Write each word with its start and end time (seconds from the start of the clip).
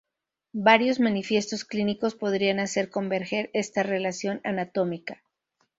Varios 0.55 0.99
manifiestos 0.99 1.63
clínicos 1.63 2.15
podrían 2.15 2.59
hacer 2.59 2.89
converger 2.89 3.51
esta 3.53 3.83
relación 3.83 4.41
anatómica. 4.43 5.21